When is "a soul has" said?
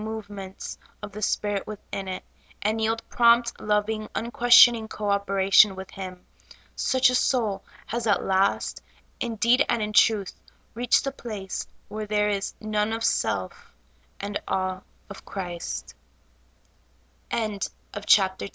7.11-8.07